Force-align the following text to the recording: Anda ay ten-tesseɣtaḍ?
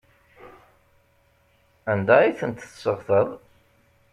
Anda 1.91 2.13
ay 2.19 2.31
ten-tesseɣtaḍ? 2.39 3.29